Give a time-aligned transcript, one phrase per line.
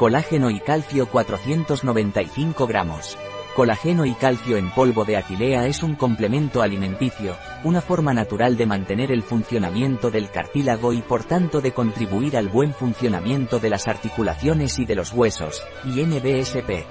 [0.00, 3.18] Colágeno y calcio 495 gramos.
[3.54, 8.64] Colágeno y calcio en polvo de Aquilea es un complemento alimenticio, una forma natural de
[8.64, 13.88] mantener el funcionamiento del cartílago y por tanto de contribuir al buen funcionamiento de las
[13.88, 16.86] articulaciones y de los huesos, y NBSP.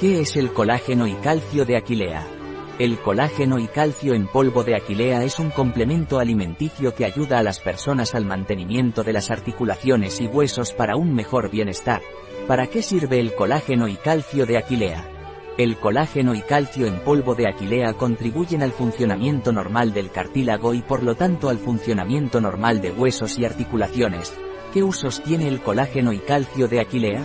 [0.00, 2.26] ¿Qué es el colágeno y calcio de Aquilea?
[2.80, 7.42] El colágeno y calcio en polvo de Aquilea es un complemento alimenticio que ayuda a
[7.44, 12.02] las personas al mantenimiento de las articulaciones y huesos para un mejor bienestar.
[12.46, 15.08] ¿Para qué sirve el colágeno y calcio de Aquilea?
[15.58, 20.82] El colágeno y calcio en polvo de Aquilea contribuyen al funcionamiento normal del cartílago y
[20.82, 24.34] por lo tanto al funcionamiento normal de huesos y articulaciones.
[24.72, 27.24] ¿Qué usos tiene el colágeno y calcio de Aquilea?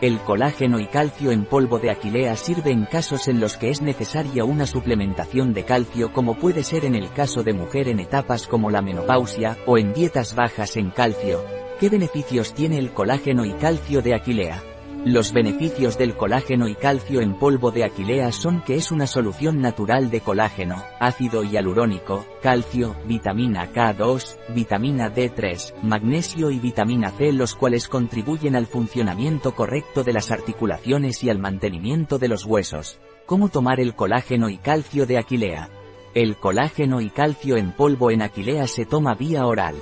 [0.00, 3.82] El colágeno y calcio en polvo de Aquilea sirve en casos en los que es
[3.82, 8.48] necesaria una suplementación de calcio como puede ser en el caso de mujer en etapas
[8.48, 11.65] como la menopausia o en dietas bajas en calcio.
[11.78, 14.62] ¿Qué beneficios tiene el colágeno y calcio de Aquilea?
[15.04, 19.60] Los beneficios del colágeno y calcio en polvo de Aquilea son que es una solución
[19.60, 27.54] natural de colágeno, ácido hialurónico, calcio, vitamina K2, vitamina D3, magnesio y vitamina C los
[27.54, 32.98] cuales contribuyen al funcionamiento correcto de las articulaciones y al mantenimiento de los huesos.
[33.26, 35.68] ¿Cómo tomar el colágeno y calcio de Aquilea?
[36.14, 39.74] El colágeno y calcio en polvo en Aquilea se toma vía oral.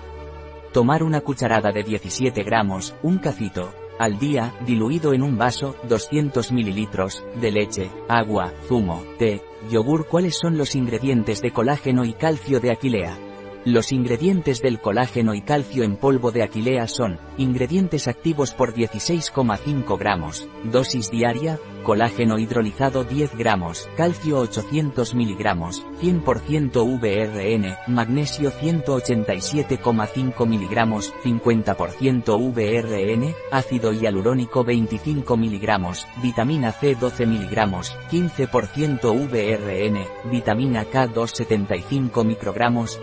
[0.74, 6.50] Tomar una cucharada de 17 gramos, un cacito, al día, diluido en un vaso, 200
[6.50, 10.08] mililitros, de leche, agua, zumo, té, yogur.
[10.08, 13.16] ¿Cuáles son los ingredientes de colágeno y calcio de Aquilea?
[13.64, 19.98] Los ingredientes del colágeno y calcio en polvo de Aquilea son, ingredientes activos por 16,5
[19.98, 31.14] gramos, dosis diaria, colágeno hidrolizado 10 gramos, calcio 800 miligramos, 100% VRN, magnesio 187,5 miligramos,
[31.24, 42.24] 50% VRN, ácido hialurónico 25 miligramos, vitamina C 12 miligramos, 15% VRN, vitamina K2 75
[42.24, 43.00] microgramos,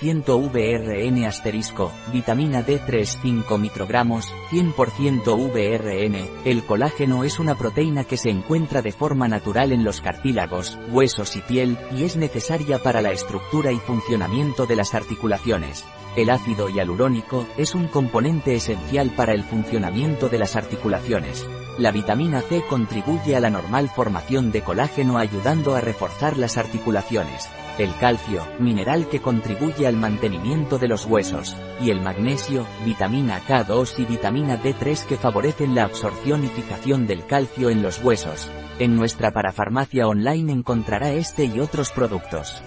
[0.00, 8.16] 100% VRN asterisco, vitamina D3 5 microgramos, 100% VRN, el colágeno es una proteína que
[8.16, 13.00] se encuentra de forma natural en los cartílagos, huesos y piel, y es necesaria para
[13.00, 15.84] la estructura y funcionamiento de las articulaciones.
[16.16, 21.46] El ácido hialurónico es un componente esencial para el funcionamiento de las articulaciones.
[21.78, 27.48] La vitamina C contribuye a la normal formación de colágeno ayudando a reforzar las articulaciones
[27.78, 33.98] el calcio, mineral que contribuye al mantenimiento de los huesos, y el magnesio, vitamina K2
[33.98, 38.50] y vitamina D3 que favorecen la absorción y fijación del calcio en los huesos.
[38.78, 42.62] En nuestra parafarmacia online encontrará este y otros productos.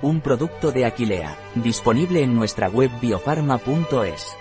[0.00, 4.36] Un producto de Aquilea, disponible en nuestra web biofarma.es.